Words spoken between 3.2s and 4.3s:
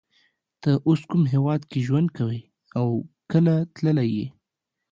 کله تللی یی